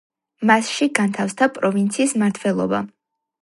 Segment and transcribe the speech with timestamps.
[0.49, 2.83] მასში განთავსდა პროვინციის მმართველობა.